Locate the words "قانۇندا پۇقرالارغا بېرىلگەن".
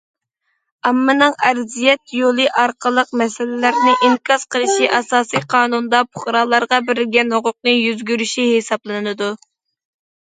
5.55-7.39